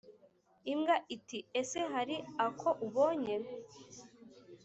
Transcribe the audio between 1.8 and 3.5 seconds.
hari ako ubonye?»